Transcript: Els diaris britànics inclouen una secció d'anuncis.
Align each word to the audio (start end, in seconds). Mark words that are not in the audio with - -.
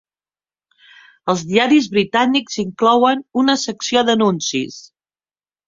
Els 1.33 1.43
diaris 1.49 1.89
britànics 1.99 2.57
inclouen 2.65 3.23
una 3.45 3.59
secció 3.67 4.07
d'anuncis. 4.11 4.83